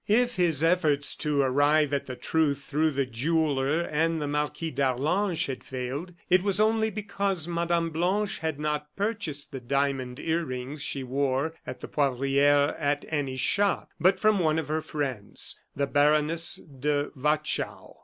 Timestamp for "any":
13.09-13.37